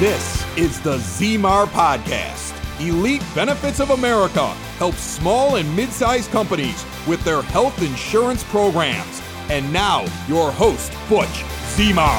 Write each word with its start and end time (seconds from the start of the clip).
This 0.00 0.46
is 0.56 0.80
the 0.80 0.96
Zmar 0.96 1.66
Podcast. 1.66 2.56
Elite 2.80 3.22
Benefits 3.34 3.80
of 3.80 3.90
America 3.90 4.46
helps 4.78 5.02
small 5.02 5.56
and 5.56 5.76
mid 5.76 5.90
sized 5.90 6.30
companies 6.30 6.86
with 7.06 7.22
their 7.22 7.42
health 7.42 7.82
insurance 7.82 8.42
programs. 8.44 9.20
And 9.50 9.70
now, 9.70 10.06
your 10.26 10.52
host, 10.52 10.90
Butch 11.06 11.44
Zmar. 11.74 12.18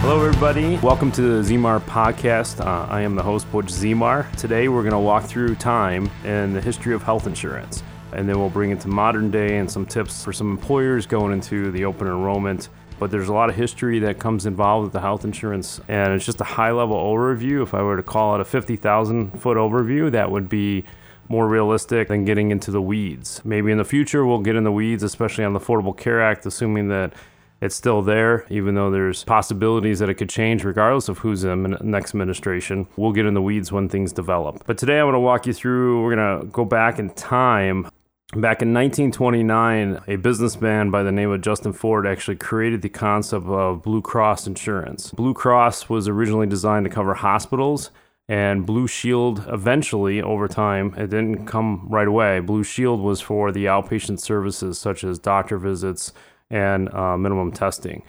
Hello, 0.00 0.24
everybody. 0.24 0.76
Welcome 0.76 1.10
to 1.10 1.42
the 1.42 1.52
Zmar 1.52 1.80
podcast. 1.80 2.64
Uh, 2.64 2.86
I 2.88 3.00
am 3.00 3.16
the 3.16 3.24
host, 3.24 3.50
Butch 3.50 3.66
Zmar. 3.66 4.30
Today, 4.36 4.68
we're 4.68 4.82
going 4.82 4.92
to 4.92 5.00
walk 5.00 5.24
through 5.24 5.56
time 5.56 6.08
and 6.22 6.54
the 6.54 6.60
history 6.60 6.94
of 6.94 7.02
health 7.02 7.26
insurance. 7.26 7.82
And 8.12 8.28
then 8.28 8.38
we'll 8.38 8.48
bring 8.48 8.70
it 8.70 8.78
to 8.82 8.88
modern 8.88 9.32
day 9.32 9.58
and 9.58 9.68
some 9.68 9.84
tips 9.84 10.22
for 10.22 10.32
some 10.32 10.52
employers 10.52 11.04
going 11.04 11.32
into 11.32 11.72
the 11.72 11.84
open 11.84 12.06
enrollment 12.06 12.68
but 12.98 13.10
there's 13.10 13.28
a 13.28 13.32
lot 13.32 13.48
of 13.48 13.56
history 13.56 13.98
that 13.98 14.18
comes 14.18 14.46
involved 14.46 14.84
with 14.84 14.92
the 14.92 15.00
health 15.00 15.24
insurance 15.24 15.80
and 15.88 16.12
it's 16.12 16.24
just 16.24 16.40
a 16.40 16.44
high 16.44 16.70
level 16.70 16.96
overview 16.96 17.62
if 17.62 17.74
i 17.74 17.82
were 17.82 17.96
to 17.96 18.02
call 18.02 18.34
it 18.34 18.40
a 18.40 18.44
50000 18.44 19.40
foot 19.40 19.56
overview 19.56 20.10
that 20.10 20.30
would 20.30 20.48
be 20.48 20.84
more 21.28 21.46
realistic 21.46 22.08
than 22.08 22.24
getting 22.24 22.50
into 22.50 22.70
the 22.70 22.82
weeds 22.82 23.40
maybe 23.44 23.70
in 23.70 23.78
the 23.78 23.84
future 23.84 24.24
we'll 24.24 24.40
get 24.40 24.56
in 24.56 24.64
the 24.64 24.72
weeds 24.72 25.02
especially 25.02 25.44
on 25.44 25.52
the 25.52 25.60
affordable 25.60 25.96
care 25.96 26.22
act 26.22 26.46
assuming 26.46 26.88
that 26.88 27.12
it's 27.60 27.74
still 27.74 28.02
there, 28.02 28.46
even 28.50 28.76
though 28.76 28.90
there's 28.90 29.24
possibilities 29.24 29.98
that 29.98 30.08
it 30.08 30.14
could 30.14 30.28
change 30.28 30.62
regardless 30.62 31.08
of 31.08 31.18
who's 31.18 31.42
in 31.42 31.64
the 31.64 31.78
next 31.82 32.10
administration. 32.10 32.86
We'll 32.96 33.12
get 33.12 33.26
in 33.26 33.34
the 33.34 33.42
weeds 33.42 33.72
when 33.72 33.88
things 33.88 34.12
develop. 34.12 34.62
But 34.66 34.78
today 34.78 35.00
I 35.00 35.04
want 35.04 35.16
to 35.16 35.20
walk 35.20 35.46
you 35.46 35.52
through, 35.52 36.02
we're 36.04 36.14
going 36.14 36.40
to 36.40 36.46
go 36.46 36.64
back 36.64 36.98
in 36.98 37.10
time 37.10 37.88
Back 38.34 38.60
in 38.60 38.74
1929, 38.74 40.02
a 40.06 40.16
businessman 40.16 40.90
by 40.90 41.02
the 41.02 41.10
name 41.10 41.30
of 41.30 41.40
Justin 41.40 41.72
Ford 41.72 42.06
actually 42.06 42.36
created 42.36 42.82
the 42.82 42.90
concept 42.90 43.46
of 43.46 43.82
Blue 43.82 44.02
Cross 44.02 44.46
insurance. 44.46 45.12
Blue 45.12 45.32
Cross 45.32 45.88
was 45.88 46.08
originally 46.08 46.46
designed 46.46 46.84
to 46.84 46.90
cover 46.90 47.14
hospitals, 47.14 47.90
and 48.28 48.66
Blue 48.66 48.86
Shield 48.86 49.46
eventually, 49.48 50.20
over 50.20 50.46
time, 50.46 50.92
it 50.98 51.08
didn't 51.08 51.46
come 51.46 51.86
right 51.88 52.06
away. 52.06 52.40
Blue 52.40 52.62
Shield 52.62 53.00
was 53.00 53.22
for 53.22 53.50
the 53.50 53.64
outpatient 53.64 54.20
services 54.20 54.78
such 54.78 55.04
as 55.04 55.18
doctor 55.18 55.56
visits 55.56 56.12
and 56.50 56.92
uh, 56.92 57.16
minimum 57.16 57.50
testing. 57.50 58.02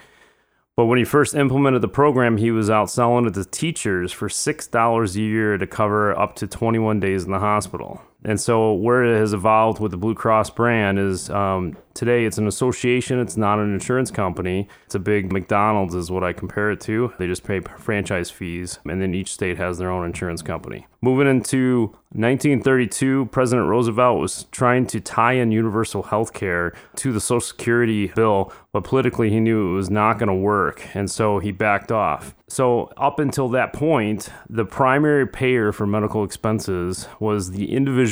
But 0.76 0.88
when 0.88 0.98
he 0.98 1.06
first 1.06 1.34
implemented 1.34 1.82
the 1.82 1.88
program, 1.88 2.36
he 2.36 2.52
was 2.52 2.70
out 2.70 2.90
selling 2.90 3.26
it 3.26 3.36
to 3.36 3.46
teachers 3.46 4.12
for 4.12 4.28
$6 4.28 5.16
a 5.16 5.20
year 5.22 5.58
to 5.58 5.66
cover 5.66 6.18
up 6.20 6.36
to 6.36 6.46
21 6.46 7.00
days 7.00 7.24
in 7.24 7.32
the 7.32 7.40
hospital. 7.40 8.02
And 8.24 8.40
so, 8.40 8.74
where 8.74 9.06
it 9.06 9.18
has 9.18 9.34
evolved 9.34 9.80
with 9.80 9.92
the 9.92 9.98
Blue 9.98 10.14
Cross 10.14 10.50
brand 10.50 11.00
is 11.00 11.30
um, 11.30 11.78
today 11.94 12.26
it's 12.26 12.38
an 12.38 12.48
association, 12.48 13.20
it's 13.20 13.38
not 13.38 13.60
an 13.60 13.74
insurance 13.74 14.12
company. 14.12 14.68
It's 14.86 14.96
a 14.96 15.00
big 15.00 15.32
McDonald's, 15.32 15.96
is 15.96 16.12
what 16.12 16.24
I 16.24 16.34
compare 16.34 16.70
it 16.72 16.82
to. 16.82 17.14
They 17.18 17.28
just 17.28 17.46
pay 17.46 17.62
franchise 17.62 18.30
fees, 18.30 18.80
and 18.86 19.02
then 19.02 19.14
each 19.14 19.32
state 19.34 19.58
has 19.58 19.78
their 19.78 19.90
own 19.90 20.06
insurance 20.06 20.42
company. 20.42 20.86
Moving 21.02 21.28
into 21.28 21.96
1932, 22.12 23.28
President 23.32 23.70
Roosevelt 23.70 24.20
was 24.20 24.46
trying 24.52 24.86
to 24.88 25.00
tie 25.00 25.34
in 25.34 25.54
universal 25.54 26.04
health 26.04 26.34
care 26.34 26.74
to 26.98 27.14
the 27.14 27.22
Social 27.22 27.40
Security 27.40 28.08
bill, 28.08 28.52
but 28.74 28.84
politically 28.84 29.30
he 29.30 29.40
knew 29.40 29.72
it 29.72 29.76
was 29.76 29.90
not 29.90 30.20
going 30.20 30.28
to 30.28 30.34
work, 30.34 30.86
and 30.94 31.10
so 31.10 31.40
he 31.40 31.54
backed 31.54 31.92
off. 31.92 32.36
So, 32.48 32.92
up 32.98 33.20
until 33.20 33.48
that 33.50 33.74
point, 33.74 34.30
the 34.50 34.66
primary 34.66 35.28
payer 35.28 35.72
for 35.72 35.86
medical 35.86 36.24
expenses 36.24 37.08
was 37.20 37.52
the 37.52 37.72
individual. 37.72 38.09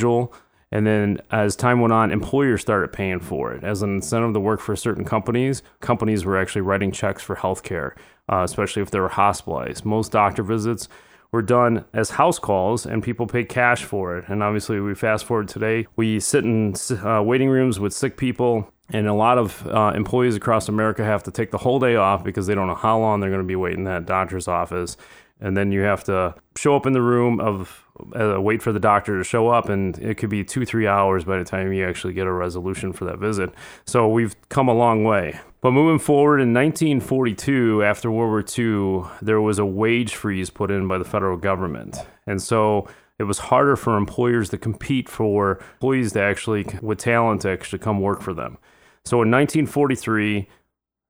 And 0.72 0.86
then 0.86 1.22
as 1.32 1.56
time 1.56 1.80
went 1.80 1.94
on, 1.94 2.12
employers 2.12 2.62
started 2.62 2.92
paying 2.92 3.22
for 3.22 3.54
it. 3.54 3.64
As 3.64 3.82
an 3.82 3.96
incentive 3.96 4.34
to 4.34 4.40
work 4.40 4.60
for 4.60 4.76
certain 4.76 5.06
companies, 5.06 5.64
companies 5.80 6.26
were 6.26 6.38
actually 6.38 6.62
writing 6.62 6.92
checks 6.92 7.24
for 7.24 7.38
healthcare, 7.38 7.92
uh, 8.30 8.42
especially 8.44 8.82
if 8.82 8.92
they 8.92 9.00
were 9.00 9.08
hospitalized. 9.08 9.86
Most 9.86 10.12
doctor 10.12 10.44
visits 10.44 10.90
were 11.32 11.42
done 11.42 11.86
as 11.94 12.12
house 12.12 12.40
calls 12.40 12.86
and 12.86 13.02
people 13.02 13.28
paid 13.28 13.48
cash 13.48 13.84
for 13.84 14.18
it. 14.18 14.26
And 14.28 14.44
obviously, 14.44 14.80
we 14.80 14.94
fast 14.94 15.26
forward 15.26 15.48
today, 15.48 15.88
we 15.96 16.20
sit 16.20 16.44
in 16.44 16.76
uh, 17.04 17.22
waiting 17.24 17.50
rooms 17.50 17.80
with 17.80 17.94
sick 17.94 18.18
people 18.18 18.72
and 18.90 19.08
a 19.08 19.14
lot 19.14 19.38
of 19.38 19.68
uh, 19.68 19.92
employees 19.96 20.36
across 20.36 20.70
America 20.70 21.04
have 21.04 21.24
to 21.24 21.32
take 21.32 21.52
the 21.52 21.58
whole 21.58 21.80
day 21.80 21.96
off 21.96 22.24
because 22.24 22.48
they 22.48 22.56
don't 22.56 22.68
know 22.68 22.76
how 22.76 22.98
long 22.98 23.20
they're 23.20 23.30
going 23.30 23.42
to 23.42 23.48
be 23.48 23.56
waiting 23.56 23.80
in 23.80 23.86
that 23.86 24.06
doctor's 24.06 24.48
office. 24.48 24.96
And 25.42 25.56
then 25.56 25.72
you 25.72 25.82
have 25.82 26.04
to 26.06 26.36
show 26.56 26.76
up 26.76 26.86
in 26.86 26.94
the 26.94 27.02
room 27.02 27.40
of 27.40 27.86
uh, 28.16 28.42
wait 28.42 28.62
for 28.62 28.72
the 28.72 28.80
doctor 28.80 29.18
to 29.18 29.24
show 29.24 29.50
up, 29.50 29.70
and 29.70 29.98
it 30.00 30.18
could 30.18 30.30
be 30.30 30.44
two, 30.44 30.66
three 30.66 30.88
hours 30.88 31.24
by 31.24 31.38
the 31.38 31.44
time 31.44 31.72
you 31.74 31.88
actually 31.88 32.14
get 32.14 32.28
a 32.28 32.32
resolution 32.32 32.94
for 32.94 33.06
that 33.06 33.20
visit. 33.20 33.52
So 33.86 34.08
we've 34.08 34.36
come 34.50 34.68
a 34.68 34.74
long 34.74 35.04
way. 35.04 35.40
But 35.62 35.72
moving 35.72 36.00
forward 36.00 36.40
in 36.40 36.54
1942, 36.54 37.84
after 37.84 38.12
World 38.12 38.30
War 38.30 38.46
II, 38.58 39.10
there 39.22 39.42
was 39.42 39.60
a 39.60 39.66
wage 39.66 40.16
freeze 40.16 40.50
put 40.50 40.72
in 40.72 40.88
by 40.88 40.98
the 40.98 41.06
federal 41.06 41.38
government. 41.38 41.98
And 42.26 42.42
so 42.42 42.88
it 43.20 43.24
was 43.24 43.40
harder 43.40 43.76
for 43.76 43.98
employers 43.98 44.50
to 44.50 44.58
compete 44.58 45.10
for 45.10 45.60
employees 45.74 46.14
to 46.14 46.22
actually, 46.22 46.68
with 46.82 47.00
talent, 47.00 47.42
to 47.42 47.50
actually 47.50 47.80
come 47.80 48.00
work 48.00 48.22
for 48.22 48.34
them. 48.34 48.58
So 49.04 49.22
in 49.22 49.32
1943, 49.32 50.48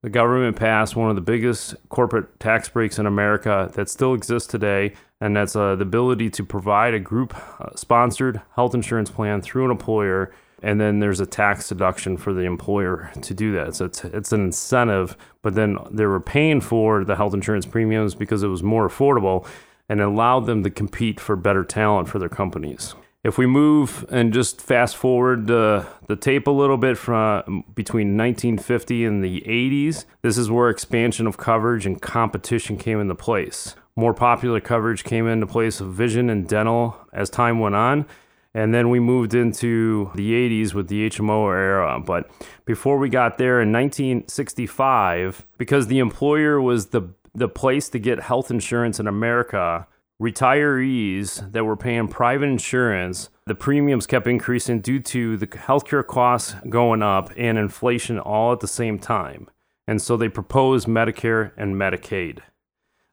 the 0.04 0.10
government 0.10 0.56
passed 0.56 0.96
one 0.96 1.10
of 1.10 1.16
the 1.16 1.22
biggest 1.22 1.76
corporate 1.90 2.40
tax 2.40 2.70
breaks 2.70 3.00
in 3.00 3.06
America 3.06 3.70
that 3.74 3.90
still 3.90 4.14
exists 4.14 4.48
today, 4.48 4.94
and 5.20 5.36
that's 5.36 5.56
uh, 5.56 5.76
the 5.76 5.84
ability 5.84 6.30
to 6.32 6.44
provide 6.44 6.94
a 6.94 7.00
group 7.00 7.36
uh, 7.60 7.76
sponsored 7.76 8.42
health 8.56 8.74
insurance 8.74 9.10
plan 9.10 9.42
through 9.42 9.66
an 9.66 9.72
employer. 9.72 10.32
And 10.64 10.82
then 10.82 11.00
there's 11.00 11.20
a 11.20 11.26
tax 11.26 11.70
deduction 11.70 12.18
for 12.18 12.34
the 12.34 12.42
employer 12.42 13.12
to 13.22 13.34
do 13.34 13.52
that. 13.54 13.76
So 13.76 13.86
it's, 13.86 14.04
it's 14.04 14.32
an 14.32 14.46
incentive, 14.46 15.16
but 15.44 15.54
then 15.54 15.78
they 15.92 16.06
were 16.06 16.20
paying 16.20 16.62
for 16.62 17.04
the 17.04 17.16
health 17.16 17.36
insurance 17.36 17.66
premiums 17.66 18.16
because 18.16 18.42
it 18.42 18.48
was 18.48 18.64
more 18.64 18.88
affordable 18.88 19.48
and 19.90 20.00
it 20.00 20.04
allowed 20.04 20.42
them 20.42 20.64
to 20.64 20.70
compete 20.70 21.20
for 21.20 21.36
better 21.36 21.64
talent 21.64 22.10
for 22.10 22.20
their 22.20 22.30
companies. 22.30 22.96
If 23.24 23.38
we 23.38 23.46
move 23.46 24.06
and 24.10 24.32
just 24.32 24.62
fast 24.62 24.96
forward 24.96 25.50
uh, 25.52 25.86
the 26.08 26.16
tape 26.16 26.48
a 26.48 26.52
little 26.52 26.78
bit 26.78 26.98
from 26.98 27.64
between 27.76 28.16
1950 28.16 29.06
and 29.06 29.24
the 29.24 29.42
80s, 29.42 30.06
this 30.22 30.38
is 30.38 30.50
where 30.50 30.70
expansion 30.70 31.28
of 31.28 31.38
coverage 31.38 31.86
and 31.86 32.02
competition 32.02 32.78
came 32.78 33.00
into 33.00 33.16
place. 33.16 33.76
More 33.98 34.14
popular 34.14 34.62
coverage 34.62 35.04
came 35.04 35.28
into 35.28 35.48
place 35.48 35.82
of 35.82 35.92
vision 35.92 36.30
and 36.30 36.48
dental 36.48 36.96
as 37.12 37.32
time 37.32 37.60
went 37.60 37.74
on. 37.74 38.06
And 38.54 38.72
then 38.72 38.92
we 38.92 39.00
moved 39.00 39.34
into 39.34 40.12
the 40.14 40.34
80s 40.34 40.76
with 40.76 40.88
the 40.88 41.10
HMO 41.10 41.52
era. 41.52 42.00
But 42.00 42.30
before 42.64 43.00
we 43.00 43.10
got 43.10 43.40
there 43.40 43.60
in 43.60 43.72
1965, 43.72 45.48
because 45.58 45.88
the 45.88 45.98
employer 45.98 46.62
was 46.62 46.88
the, 46.88 47.10
the 47.34 47.50
place 47.50 47.90
to 47.90 47.98
get 47.98 48.20
health 48.20 48.52
insurance 48.52 49.00
in 49.00 49.08
America, 49.08 49.88
retirees 50.22 51.52
that 51.52 51.66
were 51.66 51.76
paying 51.76 52.08
private 52.08 52.50
insurance, 52.50 53.30
the 53.48 53.56
premiums 53.56 54.06
kept 54.06 54.28
increasing 54.28 54.80
due 54.80 55.00
to 55.00 55.38
the 55.38 55.48
healthcare 55.48 56.06
costs 56.06 56.54
going 56.70 57.02
up 57.02 57.32
and 57.36 57.58
inflation 57.58 58.20
all 58.20 58.54
at 58.54 58.60
the 58.60 58.68
same 58.68 59.00
time. 59.00 59.50
And 59.88 60.00
so 60.00 60.18
they 60.18 60.30
proposed 60.30 60.88
Medicare 60.88 61.52
and 61.58 61.76
Medicaid. 61.76 62.42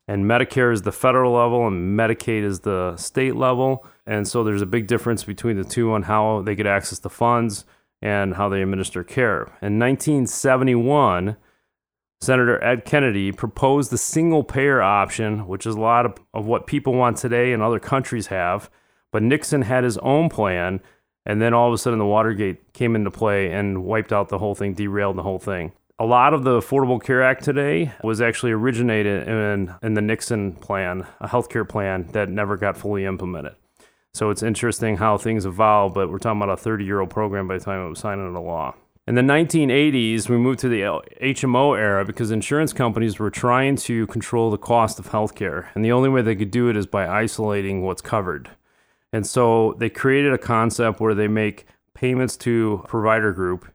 And 0.06 0.26
Medicare 0.26 0.72
is 0.72 0.82
the 0.82 0.92
federal 0.92 1.32
level 1.32 1.66
and 1.66 1.98
Medicaid 1.98 2.42
is 2.42 2.60
the 2.60 2.96
state 2.96 3.36
level. 3.36 3.86
And 4.06 4.28
so 4.28 4.44
there's 4.44 4.62
a 4.62 4.66
big 4.66 4.86
difference 4.86 5.24
between 5.24 5.56
the 5.56 5.64
two 5.64 5.92
on 5.92 6.02
how 6.02 6.42
they 6.42 6.54
get 6.54 6.66
access 6.66 6.98
to 7.00 7.08
funds 7.08 7.64
and 8.02 8.34
how 8.34 8.50
they 8.50 8.60
administer 8.60 9.02
care. 9.02 9.42
In 9.62 9.78
1971, 9.78 11.36
Senator 12.20 12.62
Ed 12.62 12.84
Kennedy 12.84 13.32
proposed 13.32 13.90
the 13.90 13.98
single 13.98 14.44
payer 14.44 14.80
option, 14.82 15.46
which 15.46 15.66
is 15.66 15.74
a 15.74 15.80
lot 15.80 16.06
of, 16.06 16.14
of 16.32 16.46
what 16.46 16.66
people 16.66 16.94
want 16.94 17.16
today 17.16 17.52
and 17.52 17.62
other 17.62 17.80
countries 17.80 18.28
have. 18.28 18.70
But 19.10 19.22
Nixon 19.22 19.62
had 19.62 19.84
his 19.84 19.98
own 19.98 20.28
plan, 20.28 20.80
and 21.24 21.40
then 21.40 21.54
all 21.54 21.68
of 21.68 21.74
a 21.74 21.78
sudden 21.78 21.98
the 21.98 22.04
Watergate 22.04 22.72
came 22.72 22.96
into 22.96 23.10
play 23.10 23.50
and 23.50 23.84
wiped 23.84 24.12
out 24.12 24.28
the 24.28 24.38
whole 24.38 24.54
thing, 24.54 24.74
derailed 24.74 25.16
the 25.16 25.22
whole 25.22 25.38
thing. 25.38 25.72
A 26.00 26.04
lot 26.04 26.34
of 26.34 26.42
the 26.42 26.58
Affordable 26.58 27.00
Care 27.00 27.22
Act 27.22 27.44
today 27.44 27.92
was 28.02 28.20
actually 28.20 28.50
originated 28.50 29.28
in, 29.28 29.72
in 29.80 29.94
the 29.94 30.02
Nixon 30.02 30.54
plan, 30.54 31.06
a 31.20 31.28
healthcare 31.28 31.68
plan 31.68 32.08
that 32.10 32.28
never 32.28 32.56
got 32.56 32.76
fully 32.76 33.04
implemented. 33.04 33.54
So 34.12 34.30
it's 34.30 34.42
interesting 34.42 34.96
how 34.96 35.18
things 35.18 35.46
evolve, 35.46 35.94
but 35.94 36.10
we're 36.10 36.18
talking 36.18 36.42
about 36.42 36.52
a 36.52 36.56
30 36.56 36.84
year 36.84 36.98
old 36.98 37.10
program 37.10 37.46
by 37.46 37.58
the 37.58 37.64
time 37.64 37.86
it 37.86 37.88
was 37.88 38.00
signed 38.00 38.20
into 38.20 38.40
law. 38.40 38.74
In 39.06 39.14
the 39.14 39.22
1980s, 39.22 40.28
we 40.28 40.36
moved 40.36 40.58
to 40.60 40.68
the 40.68 40.80
HMO 40.80 41.78
era 41.78 42.04
because 42.04 42.32
insurance 42.32 42.72
companies 42.72 43.20
were 43.20 43.30
trying 43.30 43.76
to 43.76 44.08
control 44.08 44.50
the 44.50 44.58
cost 44.58 44.98
of 44.98 45.10
healthcare. 45.10 45.66
And 45.76 45.84
the 45.84 45.92
only 45.92 46.08
way 46.08 46.22
they 46.22 46.34
could 46.34 46.50
do 46.50 46.68
it 46.68 46.76
is 46.76 46.86
by 46.86 47.06
isolating 47.06 47.82
what's 47.82 48.02
covered. 48.02 48.50
And 49.12 49.24
so 49.24 49.76
they 49.78 49.90
created 49.90 50.32
a 50.32 50.38
concept 50.38 50.98
where 50.98 51.14
they 51.14 51.28
make 51.28 51.66
payments 51.94 52.36
to 52.38 52.82
provider 52.88 53.32
group 53.32 53.68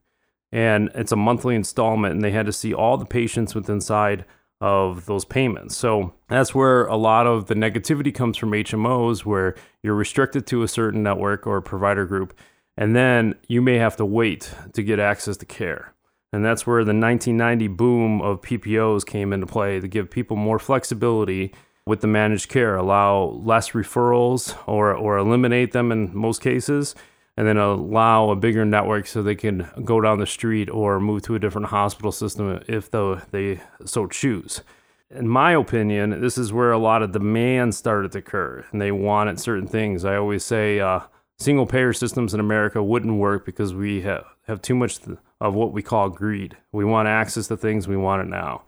and 0.52 0.90
it's 0.96 1.12
a 1.12 1.16
monthly 1.16 1.56
installment 1.56 2.16
and 2.16 2.24
they 2.24 2.32
had 2.32 2.46
to 2.46 2.54
see 2.54 2.74
all 2.74 2.98
the 2.98 3.06
patients 3.06 3.54
within 3.56 3.76
inside 3.76 4.26
of 4.62 5.06
those 5.06 5.24
payments. 5.24 5.78
So 5.78 6.14
that's 6.28 6.54
where 6.54 6.86
a 6.86 6.98
lot 6.98 7.28
of 7.28 7.46
the 7.46 7.56
negativity 7.56 8.14
comes 8.14 8.38
from 8.38 8.52
HMOs 8.52 9.26
where 9.26 9.56
you're 9.84 9.96
restricted 9.96 10.46
to 10.48 10.64
a 10.64 10.68
certain 10.68 11.02
network 11.02 11.48
or 11.48 11.62
provider 11.62 12.06
group 12.06 12.38
and 12.76 12.96
then 12.96 13.36
you 13.48 13.62
may 13.62 13.76
have 13.76 13.96
to 13.98 14.06
wait 14.06 14.54
to 14.74 14.84
get 14.84 15.00
access 15.00 15.38
to 15.38 15.46
care. 15.46 15.94
And 16.32 16.46
that's 16.46 16.68
where 16.68 16.84
the 16.84 16.94
1990 16.94 17.68
boom 17.68 18.22
of 18.22 18.42
PPOs 18.42 19.06
came 19.06 19.34
into 19.34 19.48
play 19.48 19.80
to 19.80 19.88
give 19.88 20.10
people 20.10 20.38
more 20.38 20.60
flexibility 20.60 21.54
with 21.86 22.02
the 22.02 22.08
managed 22.08 22.50
care, 22.50 22.76
allow 22.76 23.24
less 23.44 23.72
referrals 23.72 24.56
or, 24.68 24.94
or 24.94 25.18
eliminate 25.18 25.72
them 25.72 25.92
in 25.92 26.16
most 26.16 26.42
cases, 26.42 26.96
and 27.40 27.48
then 27.48 27.56
allow 27.56 28.32
a 28.32 28.36
bigger 28.36 28.66
network 28.66 29.08
so 29.08 29.24
they 29.24 29.34
can 29.34 29.66
go 29.86 30.02
down 30.02 30.20
the 30.20 30.28
street 30.28 30.70
or 30.70 31.00
move 31.00 31.22
to 31.22 31.36
a 31.36 31.40
different 31.40 31.68
hospital 31.68 32.12
system 32.12 32.62
if 32.68 32.92
they 32.92 33.62
so 33.86 34.08
choose. 34.08 34.62
In 35.10 35.26
my 35.26 35.54
opinion, 35.54 36.20
this 36.20 36.38
is 36.38 36.52
where 36.52 36.74
a 36.74 36.78
lot 36.78 37.02
of 37.02 37.14
demand 37.14 37.76
started 37.76 38.12
to 38.12 38.18
occur, 38.18 38.66
and 38.74 38.82
they 38.82 38.92
wanted 38.92 39.40
certain 39.40 39.68
things. 39.68 40.04
I 40.04 40.18
always 40.18 40.44
say 40.44 40.82
uh, 40.82 41.00
single 41.38 41.66
payer 41.66 41.94
systems 41.94 42.34
in 42.34 42.42
America 42.42 42.84
wouldn't 42.84 43.18
work 43.18 43.46
because 43.46 43.74
we 43.74 44.02
have, 44.02 44.26
have 44.48 44.62
too 44.62 44.76
much 44.76 45.00
of 45.40 45.54
what 45.54 45.72
we 45.72 45.82
call 45.82 46.10
greed. 46.10 46.58
We 46.74 46.84
want 46.84 47.08
access 47.08 47.48
to 47.48 47.56
things, 47.56 47.88
we 47.88 47.96
want 47.96 48.22
it 48.22 48.30
now. 48.30 48.64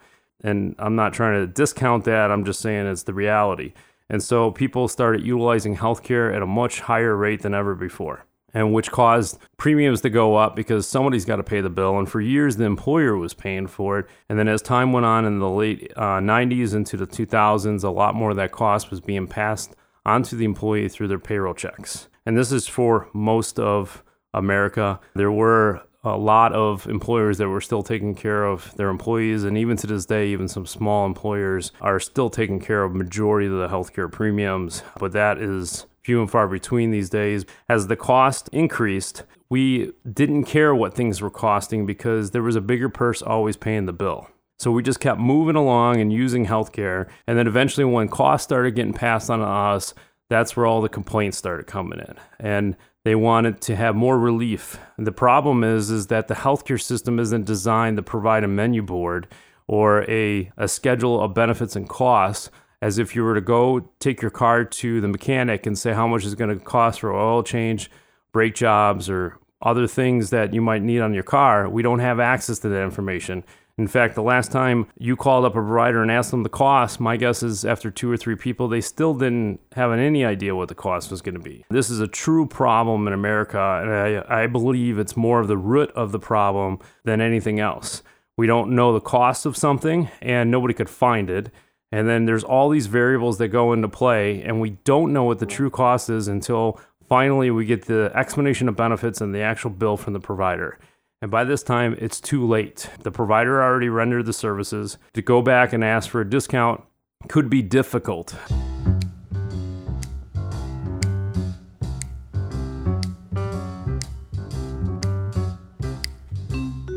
And 0.45 0.75
I'm 0.79 0.95
not 0.95 1.12
trying 1.12 1.41
to 1.41 1.45
discount 1.45 2.06
that, 2.06 2.31
I'm 2.31 2.45
just 2.45 2.62
saying 2.62 2.88
it's 2.88 3.03
the 3.03 3.13
reality. 3.13 3.73
And 4.09 4.23
so 4.23 4.50
people 4.50 4.88
started 4.88 5.25
utilizing 5.25 5.75
healthcare 5.75 6.33
at 6.33 6.41
a 6.41 6.47
much 6.47 6.79
higher 6.79 7.18
rate 7.18 7.41
than 7.41 7.53
ever 7.53 7.75
before, 7.75 8.25
and 8.53 8.74
which 8.74 8.92
caused 8.92 9.39
premiums 9.57 10.01
to 10.01 10.09
go 10.09 10.36
up 10.36 10.56
because 10.56 10.88
somebody's 10.88 11.25
got 11.25 11.38
to 11.38 11.44
pay 11.44 11.62
the 11.62 11.69
bill. 11.69 11.98
And 11.98 12.09
for 12.09 12.21
years, 12.21 12.57
the 12.57 12.65
employer 12.65 13.15
was 13.15 13.33
paying 13.33 13.68
for 13.68 14.00
it. 14.00 14.06
And 14.30 14.38
then 14.38 14.48
as 14.48 14.62
time 14.62 14.92
went 14.92 15.06
on 15.06 15.25
in 15.25 15.39
the 15.39 15.50
late 15.50 15.92
uh, 15.95 16.19
90s 16.19 16.74
into 16.74 16.98
the 16.98 17.07
2000s, 17.07 17.83
a 17.83 17.89
lot 17.89 18.15
more 18.15 18.31
of 18.31 18.38
that 18.38 18.51
cost 18.51 18.89
was 18.89 19.00
being 19.00 19.27
passed 19.27 19.75
onto 20.06 20.36
the 20.36 20.45
employee 20.45 20.89
through 20.89 21.07
their 21.07 21.19
payroll 21.19 21.53
checks. 21.53 22.07
And 22.25 22.38
this 22.38 22.51
is 22.51 22.68
for 22.68 23.09
most 23.13 23.59
of 23.59 24.03
America. 24.33 25.00
There 25.15 25.31
were 25.31 25.81
a 26.04 26.18
lot 26.18 26.54
of 26.54 26.88
employers 26.88 27.38
that 27.38 27.47
were 27.47 27.62
still 27.62 27.83
taking 27.83 28.15
care 28.15 28.44
of 28.44 28.75
their 28.75 28.89
employees 28.89 29.44
and 29.44 29.57
even 29.57 29.77
to 29.77 29.86
this 29.86 30.06
day 30.06 30.30
even 30.30 30.47
some 30.47 30.65
small 30.65 31.06
employers 31.06 31.71
are 31.80 32.00
still 32.00 32.30
taking 32.30 32.59
care 32.59 32.83
of 32.83 32.95
majority 32.95 33.45
of 33.45 33.54
the 33.54 33.68
healthcare 33.68 34.12
premiums 34.12 34.81
but 34.97 35.12
that 35.12 35.38
is 35.38 35.86
few 36.03 36.21
and 36.21 36.30
far 36.30 36.48
between 36.48 36.92
these 36.92 37.09
days. 37.09 37.45
As 37.69 37.88
the 37.88 37.95
cost 37.95 38.50
increased 38.51 39.24
we 39.50 39.92
didn't 40.09 40.45
care 40.45 40.74
what 40.74 40.94
things 40.94 41.21
were 41.21 41.30
costing 41.30 41.86
because 41.86 42.31
there 42.31 42.42
was 42.42 42.56
a 42.56 42.62
bigger 42.62 42.88
purse 42.88 43.21
always 43.21 43.57
paying 43.57 43.86
the 43.86 43.92
bill. 43.92 44.30
So 44.57 44.71
we 44.71 44.81
just 44.81 45.01
kept 45.01 45.19
moving 45.19 45.57
along 45.57 46.00
and 46.00 46.13
using 46.13 46.45
healthcare. 46.45 47.09
And 47.27 47.38
then 47.38 47.48
eventually 47.48 47.83
when 47.83 48.07
costs 48.07 48.45
started 48.45 48.75
getting 48.75 48.94
passed 48.94 49.30
on 49.30 49.39
to 49.39 49.45
us 49.45 49.94
that's 50.30 50.56
where 50.56 50.65
all 50.65 50.80
the 50.80 50.88
complaints 50.88 51.38
started 51.38 51.68
coming 51.68 52.00
in. 52.00 52.15
And 52.39 52.77
they 53.04 53.15
wanted 53.15 53.59
to 53.63 53.75
have 53.75 53.97
more 53.97 54.18
relief. 54.18 54.80
And 54.95 55.06
the 55.06 55.12
problem 55.12 55.62
is, 55.62 55.92
is 55.92 56.07
that 56.07 56.30
the 56.30 56.36
healthcare 56.36 56.81
system 56.81 57.19
isn't 57.19 57.45
designed 57.45 57.97
to 57.97 58.04
provide 58.04 58.45
a 58.45 58.47
menu 58.47 58.81
board 58.81 59.27
or 59.68 60.09
a, 60.09 60.50
a 60.56 60.69
schedule 60.69 61.19
of 61.21 61.33
benefits 61.33 61.75
and 61.75 61.89
costs 61.89 62.50
as 62.81 62.98
if 62.98 63.16
you 63.16 63.24
were 63.24 63.36
to 63.36 63.42
go 63.42 63.80
take 64.00 64.22
your 64.22 64.31
car 64.31 64.66
to 64.66 65.01
the 65.01 65.07
mechanic 65.07 65.66
and 65.66 65.78
say 65.78 65.94
how 65.94 66.07
much 66.07 66.25
is 66.25 66.36
going 66.36 66.57
to 66.57 66.63
cost 66.63 67.01
for 67.01 67.13
oil 67.13 67.44
change, 67.44 67.92
brake 68.31 68.56
jobs, 68.56 69.10
or 69.10 69.38
other 69.62 69.88
things 69.88 70.31
that 70.31 70.54
you 70.54 70.62
might 70.62 70.81
need 70.81 71.00
on 71.00 71.13
your 71.13 71.24
car. 71.24 71.69
We 71.69 71.83
don't 71.83 72.00
have 72.00 72.19
access 72.19 72.60
to 72.60 72.69
that 72.69 72.83
information. 72.83 73.44
In 73.78 73.88
fact, 73.88 74.16
the 74.16 74.24
last 74.24 74.51
time 74.51 74.88
you 74.98 75.16
called 75.16 75.45
up 75.45 75.54
a 75.54 75.62
provider 75.62 76.01
and 76.01 76.12
asked 76.12 76.31
them 76.31 76.44
the 76.44 76.50
cost, 76.50 77.00
my 77.00 77.18
guess 77.18 77.42
is 77.42 77.66
after 77.66 77.89
two 77.89 78.12
or 78.12 78.18
three 78.18 78.36
people, 78.36 78.68
they 78.68 78.81
still 78.81 79.13
didn't 79.13 79.60
have 79.74 79.92
any 79.92 80.25
idea 80.25 80.56
what 80.56 80.68
the 80.68 80.75
cost 80.75 81.10
was 81.10 81.22
going 81.22 81.36
to 81.36 81.42
be. 81.42 81.66
This 81.69 81.89
is 81.89 82.00
a 82.00 82.07
true 82.07 82.45
problem 82.45 83.07
in 83.07 83.13
America, 83.13 83.60
and 83.81 83.92
I, 83.92 84.44
I 84.44 84.48
believe 84.48 85.00
it's 85.00 85.16
more 85.16 85.39
of 85.39 85.48
the 85.48 85.57
root 85.57 85.89
of 85.92 86.12
the 86.12 86.19
problem 86.19 86.80
than 87.06 87.22
anything 87.22 87.60
else. 87.60 88.04
We 88.38 88.45
don't 88.45 88.72
know 88.72 88.94
the 88.94 89.00
cost 89.00 89.45
of 89.45 89.56
something, 89.56 90.10
and 90.22 90.51
nobody 90.51 90.74
could 90.74 90.89
find 90.89 91.30
it. 91.30 91.50
And 91.91 92.07
then 92.07 92.25
there's 92.25 92.43
all 92.43 92.69
these 92.69 92.88
variables 92.88 93.38
that 93.39 93.49
go 93.49 93.73
into 93.73 93.89
play, 93.89 94.41
and 94.43 94.61
we 94.61 94.71
don't 94.85 95.11
know 95.11 95.25
what 95.25 95.39
the 95.39 95.45
true 95.45 95.69
cost 95.69 96.09
is 96.09 96.27
until 96.27 96.79
finally 97.09 97.51
we 97.51 97.65
get 97.65 97.85
the 97.85 98.11
explanation 98.15 98.69
of 98.69 98.77
benefits 98.77 99.19
and 99.19 99.35
the 99.35 99.41
actual 99.41 99.71
bill 99.71 99.97
from 99.97 100.13
the 100.13 100.19
provider. 100.19 100.79
And 101.21 101.29
by 101.29 101.43
this 101.43 101.63
time, 101.63 101.95
it's 101.99 102.21
too 102.21 102.47
late. 102.47 102.89
The 103.01 103.11
provider 103.11 103.61
already 103.61 103.89
rendered 103.89 104.25
the 104.25 104.33
services. 104.33 104.97
To 105.13 105.21
go 105.21 105.41
back 105.41 105.73
and 105.73 105.83
ask 105.83 106.09
for 106.09 106.21
a 106.21 106.29
discount 106.29 106.81
could 107.27 107.49
be 107.49 107.61
difficult. 107.61 108.33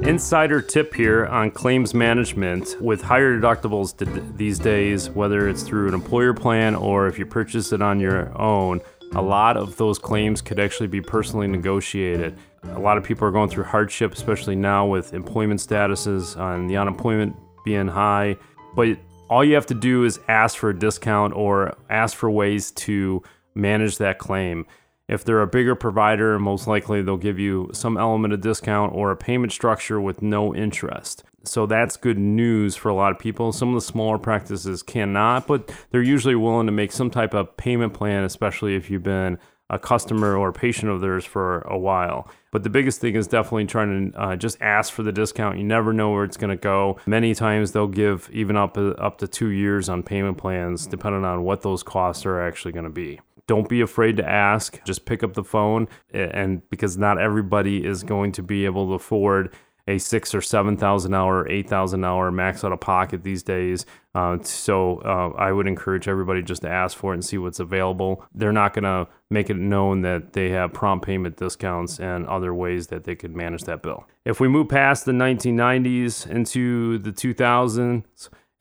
Insider 0.04 0.60
tip 0.60 0.92
here 0.92 1.24
on 1.26 1.50
claims 1.50 1.94
management 1.94 2.76
with 2.78 3.00
higher 3.00 3.40
deductibles 3.40 4.36
these 4.36 4.58
days, 4.58 5.08
whether 5.08 5.48
it's 5.48 5.62
through 5.62 5.88
an 5.88 5.94
employer 5.94 6.34
plan 6.34 6.74
or 6.74 7.08
if 7.08 7.18
you 7.18 7.24
purchase 7.24 7.72
it 7.72 7.80
on 7.80 7.98
your 7.98 8.30
own, 8.38 8.82
a 9.14 9.22
lot 9.22 9.56
of 9.56 9.78
those 9.78 9.98
claims 9.98 10.42
could 10.42 10.60
actually 10.60 10.88
be 10.88 11.00
personally 11.00 11.46
negotiated. 11.46 12.36
A 12.64 12.78
lot 12.78 12.98
of 12.98 13.04
people 13.04 13.26
are 13.26 13.30
going 13.30 13.48
through 13.48 13.64
hardship, 13.64 14.12
especially 14.12 14.56
now 14.56 14.86
with 14.86 15.14
employment 15.14 15.58
statuses 15.58 16.38
and 16.38 16.68
the 16.68 16.76
unemployment 16.76 17.34
being 17.64 17.88
high. 17.88 18.36
But 18.76 18.98
all 19.30 19.42
you 19.42 19.54
have 19.54 19.66
to 19.66 19.74
do 19.74 20.04
is 20.04 20.20
ask 20.28 20.58
for 20.58 20.68
a 20.68 20.78
discount 20.78 21.32
or 21.32 21.78
ask 21.88 22.14
for 22.14 22.30
ways 22.30 22.72
to 22.72 23.22
manage 23.54 23.96
that 23.98 24.18
claim. 24.18 24.66
If 25.06 25.24
they're 25.24 25.42
a 25.42 25.46
bigger 25.46 25.74
provider, 25.74 26.38
most 26.38 26.66
likely 26.66 27.02
they'll 27.02 27.16
give 27.16 27.38
you 27.38 27.70
some 27.72 27.98
element 27.98 28.32
of 28.32 28.40
discount 28.40 28.94
or 28.94 29.10
a 29.10 29.16
payment 29.16 29.52
structure 29.52 30.00
with 30.00 30.22
no 30.22 30.54
interest. 30.54 31.24
So 31.44 31.66
that's 31.66 31.98
good 31.98 32.18
news 32.18 32.74
for 32.74 32.88
a 32.88 32.94
lot 32.94 33.12
of 33.12 33.18
people. 33.18 33.52
Some 33.52 33.68
of 33.68 33.74
the 33.74 33.86
smaller 33.86 34.18
practices 34.18 34.82
cannot, 34.82 35.46
but 35.46 35.70
they're 35.90 36.02
usually 36.02 36.34
willing 36.34 36.66
to 36.66 36.72
make 36.72 36.90
some 36.90 37.10
type 37.10 37.34
of 37.34 37.54
payment 37.58 37.92
plan, 37.92 38.24
especially 38.24 38.76
if 38.76 38.90
you've 38.90 39.02
been 39.02 39.38
a 39.70 39.78
customer 39.78 40.36
or 40.36 40.50
a 40.50 40.52
patient 40.52 40.90
of 40.90 41.00
theirs 41.00 41.24
for 41.24 41.60
a 41.62 41.76
while. 41.76 42.28
But 42.50 42.62
the 42.62 42.70
biggest 42.70 43.00
thing 43.00 43.14
is 43.14 43.26
definitely 43.26 43.66
trying 43.66 44.12
to 44.12 44.18
uh, 44.18 44.36
just 44.36 44.60
ask 44.62 44.92
for 44.92 45.02
the 45.02 45.12
discount. 45.12 45.58
You 45.58 45.64
never 45.64 45.92
know 45.92 46.12
where 46.12 46.24
it's 46.24 46.36
going 46.36 46.50
to 46.50 46.56
go. 46.56 46.98
Many 47.06 47.34
times 47.34 47.72
they'll 47.72 47.88
give 47.88 48.30
even 48.32 48.56
up 48.56 48.78
uh, 48.78 48.90
up 48.90 49.18
to 49.18 49.28
two 49.28 49.48
years 49.48 49.88
on 49.88 50.02
payment 50.02 50.38
plans, 50.38 50.86
depending 50.86 51.24
on 51.24 51.42
what 51.42 51.62
those 51.62 51.82
costs 51.82 52.24
are 52.24 52.40
actually 52.40 52.72
going 52.72 52.84
to 52.84 52.90
be. 52.90 53.20
Don't 53.46 53.68
be 53.68 53.80
afraid 53.80 54.16
to 54.16 54.28
ask. 54.28 54.82
Just 54.84 55.04
pick 55.04 55.22
up 55.22 55.34
the 55.34 55.44
phone, 55.44 55.88
and 56.12 56.68
because 56.70 56.96
not 56.96 57.18
everybody 57.18 57.84
is 57.84 58.02
going 58.02 58.32
to 58.32 58.42
be 58.42 58.64
able 58.64 58.88
to 58.88 58.94
afford 58.94 59.54
a 59.86 59.98
six 59.98 60.34
or 60.34 60.40
seven 60.40 60.76
thousand 60.76 61.14
hour, 61.14 61.46
eight 61.48 61.68
thousand 61.68 62.04
hour 62.04 62.30
max 62.30 62.64
out 62.64 62.72
of 62.72 62.80
pocket 62.80 63.22
these 63.22 63.42
days. 63.42 63.84
Uh, 64.14 64.38
so 64.42 64.98
uh, 64.98 65.36
I 65.36 65.52
would 65.52 65.66
encourage 65.66 66.08
everybody 66.08 66.40
just 66.42 66.62
to 66.62 66.70
ask 66.70 66.96
for 66.96 67.12
it 67.12 67.16
and 67.16 67.24
see 67.24 67.36
what's 67.36 67.60
available. 67.60 68.24
They're 68.32 68.52
not 68.52 68.72
going 68.72 68.84
to 68.84 69.08
make 69.28 69.50
it 69.50 69.56
known 69.56 70.02
that 70.02 70.32
they 70.32 70.50
have 70.50 70.72
prompt 70.72 71.04
payment 71.04 71.36
discounts 71.36 71.98
and 71.98 72.26
other 72.26 72.54
ways 72.54 72.86
that 72.86 73.04
they 73.04 73.16
could 73.16 73.34
manage 73.34 73.64
that 73.64 73.82
bill. 73.82 74.06
If 74.24 74.40
we 74.40 74.48
move 74.48 74.68
past 74.68 75.04
the 75.04 75.12
1990s 75.12 76.30
into 76.30 76.98
the 76.98 77.12
2000s. 77.12 78.04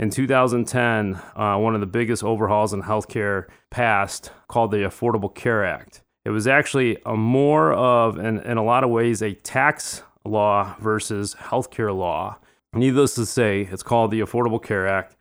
In 0.03 0.09
2010, 0.09 1.15
uh, 1.33 1.57
one 1.57 1.75
of 1.75 1.79
the 1.79 1.87
biggest 1.87 2.25
overhauls 2.25 2.73
in 2.73 2.81
healthcare 2.81 3.47
passed 3.69 4.31
called 4.49 4.71
the 4.71 4.79
Affordable 4.79 5.33
Care 5.33 5.63
Act. 5.63 6.01
It 6.25 6.29
was 6.29 6.45
actually 6.45 6.97
a 7.05 7.15
more 7.15 7.71
of, 7.71 8.17
in, 8.17 8.39
in 8.39 8.57
a 8.57 8.63
lot 8.65 8.83
of 8.83 8.89
ways, 8.89 9.21
a 9.21 9.33
tax 9.33 10.03
law 10.25 10.75
versus 10.81 11.35
healthcare 11.35 11.95
law. 11.95 12.37
Needless 12.73 13.15
to 13.15 13.25
say, 13.25 13.69
it's 13.71 13.81
called 13.81 14.11
the 14.11 14.19
Affordable 14.19 14.61
Care 14.61 14.89
Act, 14.89 15.15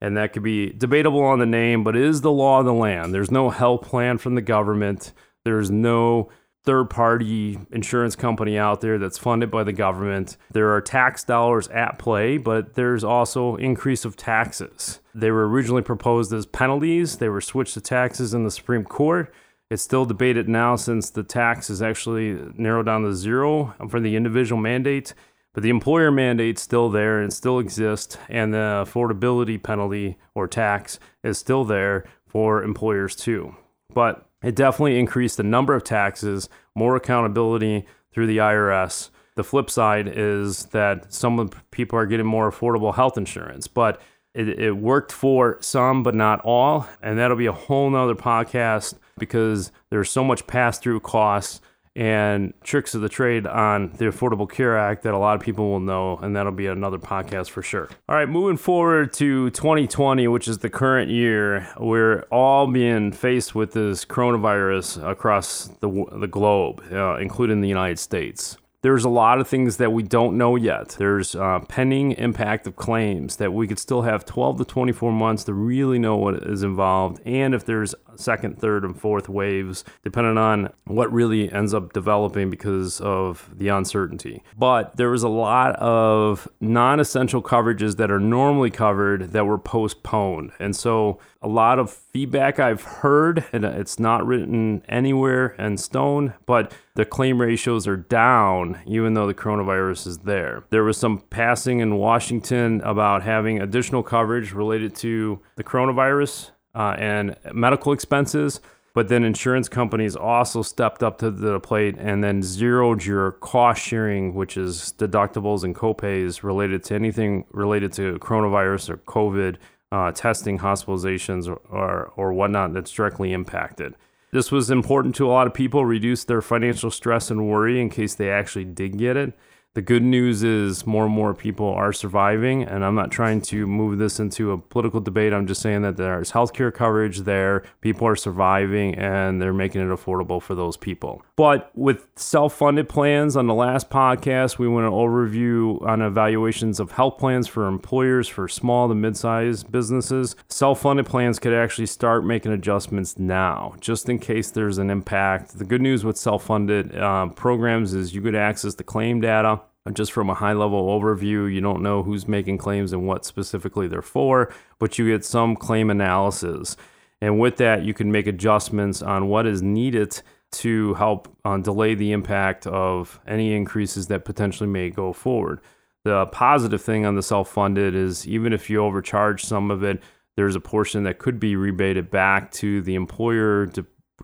and 0.00 0.16
that 0.16 0.32
could 0.32 0.44
be 0.44 0.70
debatable 0.70 1.24
on 1.24 1.40
the 1.40 1.44
name, 1.44 1.82
but 1.82 1.96
it 1.96 2.04
is 2.04 2.20
the 2.20 2.30
law 2.30 2.60
of 2.60 2.64
the 2.64 2.72
land. 2.72 3.12
There's 3.12 3.32
no 3.32 3.50
health 3.50 3.82
plan 3.82 4.18
from 4.18 4.36
the 4.36 4.40
government. 4.40 5.14
There's 5.44 5.72
no 5.72 6.28
third 6.68 6.90
party 6.90 7.58
insurance 7.70 8.14
company 8.14 8.58
out 8.58 8.82
there 8.82 8.98
that's 8.98 9.16
funded 9.16 9.50
by 9.50 9.64
the 9.64 9.72
government. 9.72 10.36
There 10.52 10.74
are 10.74 10.82
tax 10.82 11.24
dollars 11.24 11.66
at 11.68 11.98
play, 11.98 12.36
but 12.36 12.74
there's 12.74 13.02
also 13.02 13.56
increase 13.56 14.04
of 14.04 14.18
taxes. 14.18 15.00
They 15.14 15.30
were 15.30 15.48
originally 15.48 15.80
proposed 15.80 16.30
as 16.30 16.44
penalties. 16.44 17.16
They 17.16 17.30
were 17.30 17.40
switched 17.40 17.72
to 17.72 17.80
taxes 17.80 18.34
in 18.34 18.44
the 18.44 18.50
Supreme 18.50 18.84
Court. 18.84 19.32
It's 19.70 19.82
still 19.82 20.04
debated 20.04 20.46
now 20.46 20.76
since 20.76 21.08
the 21.08 21.22
tax 21.22 21.70
is 21.70 21.80
actually 21.80 22.38
narrowed 22.58 22.84
down 22.84 23.02
to 23.04 23.14
zero 23.14 23.74
for 23.88 23.98
the 23.98 24.14
individual 24.14 24.60
mandate, 24.60 25.14
but 25.54 25.62
the 25.62 25.70
employer 25.70 26.10
mandate's 26.10 26.60
still 26.60 26.90
there 26.90 27.18
and 27.18 27.32
still 27.32 27.58
exists, 27.58 28.18
and 28.28 28.52
the 28.52 28.84
affordability 28.86 29.62
penalty 29.62 30.18
or 30.34 30.46
tax 30.46 31.00
is 31.24 31.38
still 31.38 31.64
there 31.64 32.04
for 32.26 32.62
employers 32.62 33.16
too. 33.16 33.56
But 33.94 34.27
it 34.42 34.54
definitely 34.54 34.98
increased 34.98 35.36
the 35.36 35.42
number 35.42 35.74
of 35.74 35.84
taxes, 35.84 36.48
more 36.74 36.96
accountability 36.96 37.86
through 38.12 38.26
the 38.26 38.38
IRS. 38.38 39.10
The 39.36 39.44
flip 39.44 39.70
side 39.70 40.08
is 40.08 40.66
that 40.66 41.12
some 41.12 41.50
people 41.70 41.98
are 41.98 42.06
getting 42.06 42.26
more 42.26 42.50
affordable 42.50 42.94
health 42.94 43.16
insurance, 43.16 43.66
but 43.66 44.00
it, 44.34 44.48
it 44.48 44.72
worked 44.76 45.12
for 45.12 45.58
some, 45.60 46.02
but 46.02 46.14
not 46.14 46.40
all. 46.40 46.86
And 47.02 47.18
that'll 47.18 47.36
be 47.36 47.46
a 47.46 47.52
whole 47.52 47.90
nother 47.90 48.14
podcast 48.14 48.94
because 49.18 49.72
there's 49.90 50.10
so 50.10 50.22
much 50.24 50.46
pass 50.46 50.78
through 50.78 51.00
costs 51.00 51.60
and 51.98 52.54
tricks 52.62 52.94
of 52.94 53.00
the 53.00 53.08
trade 53.08 53.44
on 53.44 53.90
the 53.96 54.04
Affordable 54.04 54.48
Care 54.48 54.78
Act 54.78 55.02
that 55.02 55.14
a 55.14 55.18
lot 55.18 55.34
of 55.34 55.40
people 55.42 55.68
will 55.68 55.80
know, 55.80 56.16
and 56.18 56.36
that'll 56.36 56.52
be 56.52 56.68
another 56.68 56.96
podcast 56.96 57.50
for 57.50 57.60
sure. 57.60 57.88
All 58.08 58.14
right, 58.14 58.28
moving 58.28 58.56
forward 58.56 59.12
to 59.14 59.50
2020, 59.50 60.28
which 60.28 60.46
is 60.46 60.58
the 60.58 60.70
current 60.70 61.10
year, 61.10 61.68
we're 61.76 62.20
all 62.30 62.68
being 62.68 63.10
faced 63.10 63.56
with 63.56 63.72
this 63.72 64.04
coronavirus 64.04 65.04
across 65.10 65.66
the, 65.80 66.06
the 66.12 66.28
globe, 66.28 66.84
uh, 66.92 67.16
including 67.16 67.62
the 67.62 67.68
United 67.68 67.98
States 67.98 68.56
there's 68.80 69.04
a 69.04 69.08
lot 69.08 69.40
of 69.40 69.48
things 69.48 69.78
that 69.78 69.92
we 69.92 70.04
don't 70.04 70.38
know 70.38 70.54
yet. 70.54 70.90
There's 70.90 71.34
uh, 71.34 71.58
pending 71.66 72.12
impact 72.12 72.64
of 72.66 72.76
claims 72.76 73.36
that 73.36 73.52
we 73.52 73.66
could 73.66 73.78
still 73.78 74.02
have 74.02 74.24
12 74.24 74.58
to 74.58 74.64
24 74.64 75.10
months 75.10 75.42
to 75.44 75.52
really 75.52 75.98
know 75.98 76.16
what 76.16 76.34
is 76.44 76.62
involved, 76.62 77.20
and 77.24 77.54
if 77.54 77.64
there's 77.64 77.96
second, 78.18 78.58
third, 78.58 78.84
and 78.84 78.98
fourth 78.98 79.28
waves, 79.28 79.84
depending 80.02 80.38
on 80.38 80.70
what 80.84 81.12
really 81.12 81.50
ends 81.52 81.74
up 81.74 81.92
developing 81.92 82.50
because 82.50 83.00
of 83.00 83.48
the 83.56 83.68
uncertainty. 83.68 84.42
But 84.56 84.96
there 84.96 85.10
was 85.10 85.22
a 85.22 85.28
lot 85.28 85.76
of 85.76 86.48
non 86.60 87.00
essential 87.00 87.42
coverages 87.42 87.96
that 87.96 88.10
are 88.10 88.20
normally 88.20 88.70
covered 88.70 89.32
that 89.32 89.46
were 89.46 89.58
postponed. 89.58 90.52
And 90.58 90.74
so 90.74 91.18
a 91.40 91.48
lot 91.48 91.78
of 91.78 91.90
feedback 91.90 92.58
I've 92.58 92.82
heard, 92.82 93.44
and 93.52 93.64
it's 93.64 93.98
not 93.98 94.26
written 94.26 94.82
anywhere 94.88 95.48
in 95.58 95.76
stone, 95.76 96.34
but 96.46 96.72
the 96.94 97.04
claim 97.04 97.40
ratios 97.40 97.86
are 97.86 97.96
down 97.96 98.80
even 98.86 99.14
though 99.14 99.28
the 99.28 99.34
coronavirus 99.34 100.06
is 100.06 100.18
there. 100.18 100.64
There 100.70 100.82
was 100.82 100.96
some 100.96 101.20
passing 101.30 101.78
in 101.78 101.96
Washington 101.96 102.80
about 102.80 103.22
having 103.22 103.60
additional 103.60 104.02
coverage 104.02 104.52
related 104.52 104.96
to 104.96 105.40
the 105.54 105.62
coronavirus 105.62 106.50
uh, 106.78 106.94
and 106.96 107.36
medical 107.52 107.92
expenses. 107.92 108.60
But 108.94 109.08
then 109.08 109.22
insurance 109.22 109.68
companies 109.68 110.16
also 110.16 110.62
stepped 110.62 111.02
up 111.02 111.18
to 111.18 111.30
the 111.30 111.60
plate 111.60 111.96
and 111.98 112.24
then 112.24 112.42
zeroed 112.42 113.04
your 113.04 113.32
cost 113.32 113.82
sharing, 113.82 114.34
which 114.34 114.56
is 114.56 114.94
deductibles 114.98 115.62
and 115.62 115.74
copays 115.74 116.42
related 116.42 116.82
to 116.84 116.94
anything 116.94 117.44
related 117.52 117.92
to 117.94 118.18
coronavirus 118.18 118.90
or 118.90 118.96
COVID 118.98 119.56
uh, 119.92 120.12
testing, 120.12 120.58
hospitalizations, 120.58 121.48
or, 121.48 121.56
or, 121.70 122.12
or 122.16 122.32
whatnot 122.32 122.72
that's 122.72 122.90
directly 122.90 123.32
impacted. 123.32 123.94
This 124.32 124.50
was 124.50 124.70
important 124.70 125.14
to 125.16 125.26
a 125.26 125.30
lot 125.30 125.46
of 125.46 125.54
people, 125.54 125.84
reduce 125.84 126.24
their 126.24 126.42
financial 126.42 126.90
stress 126.90 127.30
and 127.30 127.48
worry 127.48 127.80
in 127.80 127.90
case 127.90 128.14
they 128.14 128.30
actually 128.30 128.64
did 128.64 128.98
get 128.98 129.16
it. 129.16 129.32
The 129.78 129.82
good 129.82 130.02
news 130.02 130.42
is 130.42 130.88
more 130.88 131.04
and 131.04 131.14
more 131.14 131.32
people 131.34 131.68
are 131.68 131.92
surviving, 131.92 132.64
and 132.64 132.84
I'm 132.84 132.96
not 132.96 133.12
trying 133.12 133.40
to 133.42 133.64
move 133.64 133.98
this 133.98 134.18
into 134.18 134.50
a 134.50 134.58
political 134.58 134.98
debate. 134.98 135.32
I'm 135.32 135.46
just 135.46 135.62
saying 135.62 135.82
that 135.82 135.96
there's 135.96 136.32
healthcare 136.32 136.74
coverage 136.74 137.18
there, 137.18 137.62
people 137.80 138.04
are 138.08 138.16
surviving, 138.16 138.96
and 138.96 139.40
they're 139.40 139.52
making 139.52 139.82
it 139.82 139.94
affordable 139.94 140.42
for 140.42 140.56
those 140.56 140.76
people. 140.76 141.22
But 141.36 141.70
with 141.76 142.08
self 142.16 142.54
funded 142.54 142.88
plans, 142.88 143.36
on 143.36 143.46
the 143.46 143.54
last 143.54 143.88
podcast, 143.88 144.58
we 144.58 144.66
went 144.66 144.88
an 144.88 144.92
overview 144.92 145.80
on 145.86 146.02
evaluations 146.02 146.80
of 146.80 146.90
health 146.90 147.16
plans 147.16 147.46
for 147.46 147.68
employers 147.68 148.26
for 148.26 148.48
small 148.48 148.88
to 148.88 148.96
mid 148.96 149.16
sized 149.16 149.70
businesses. 149.70 150.34
Self 150.48 150.80
funded 150.80 151.06
plans 151.06 151.38
could 151.38 151.54
actually 151.54 151.86
start 151.86 152.26
making 152.26 152.50
adjustments 152.50 153.16
now, 153.16 153.76
just 153.78 154.08
in 154.08 154.18
case 154.18 154.50
there's 154.50 154.78
an 154.78 154.90
impact. 154.90 155.56
The 155.56 155.64
good 155.64 155.82
news 155.82 156.04
with 156.04 156.16
self 156.16 156.42
funded 156.46 156.96
uh, 156.96 157.28
programs 157.28 157.94
is 157.94 158.12
you 158.12 158.22
could 158.22 158.34
access 158.34 158.74
the 158.74 158.82
claim 158.82 159.20
data 159.20 159.60
just 159.92 160.12
from 160.12 160.28
a 160.28 160.34
high 160.34 160.52
level 160.52 160.88
overview, 160.88 161.52
you 161.52 161.60
don't 161.60 161.82
know 161.82 162.02
who's 162.02 162.28
making 162.28 162.58
claims 162.58 162.92
and 162.92 163.06
what 163.06 163.24
specifically 163.24 163.88
they're 163.88 164.02
for, 164.02 164.52
but 164.78 164.98
you 164.98 165.08
get 165.08 165.24
some 165.24 165.56
claim 165.56 165.90
analysis. 165.90 166.76
And 167.20 167.40
with 167.40 167.56
that, 167.56 167.84
you 167.84 167.94
can 167.94 168.12
make 168.12 168.26
adjustments 168.26 169.02
on 169.02 169.28
what 169.28 169.46
is 169.46 169.62
needed 169.62 170.20
to 170.50 170.94
help 170.94 171.34
uh, 171.44 171.58
delay 171.58 171.94
the 171.94 172.12
impact 172.12 172.66
of 172.66 173.20
any 173.26 173.54
increases 173.54 174.06
that 174.06 174.24
potentially 174.24 174.68
may 174.68 174.90
go 174.90 175.12
forward. 175.12 175.60
The 176.04 176.26
positive 176.26 176.80
thing 176.80 177.04
on 177.04 177.16
the 177.16 177.22
self 177.22 177.50
funded 177.50 177.94
is 177.94 178.26
even 178.26 178.52
if 178.52 178.70
you 178.70 178.82
overcharge 178.82 179.44
some 179.44 179.70
of 179.70 179.82
it, 179.82 180.02
there's 180.36 180.54
a 180.54 180.60
portion 180.60 181.02
that 181.02 181.18
could 181.18 181.40
be 181.40 181.56
rebated 181.56 182.10
back 182.10 182.52
to 182.52 182.80
the 182.82 182.94
employer 182.94 183.66